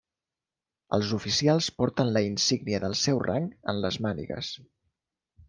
[0.95, 4.53] Els oficials porten la insígnia del seu rang en les mànigues.